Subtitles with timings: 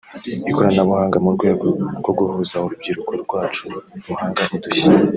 [0.49, 1.65] ikoranabuhanga mu rwego
[1.99, 3.63] rwo guhuza urubyiruko rwacu
[4.09, 4.89] ruhanga udushya